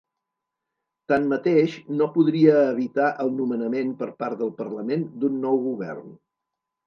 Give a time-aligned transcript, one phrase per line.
[1.11, 6.09] Tanmateix, no podria evitar el nomenament per part del parlament d’un nou govern.